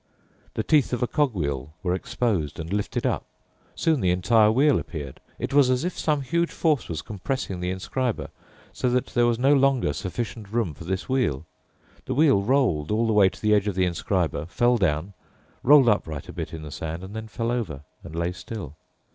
[0.55, 3.23] The teeth of a cog wheel were exposed and lifted up.
[3.75, 5.19] Soon the entire wheel appeared.
[5.37, 8.31] It was as if some huge force was compressing the inscriber,
[8.73, 11.45] so that there was no longer sufficient room for this wheel.
[12.05, 15.13] The wheel rolled all the way to the edge of the inscriber, fell down,
[15.61, 18.77] rolled upright a bit in the sand, and then fell over and lay still.